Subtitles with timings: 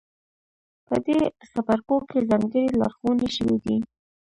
[0.87, 1.19] په دې
[1.51, 3.77] څپرکو کې ځانګړې لارښوونې شوې دي.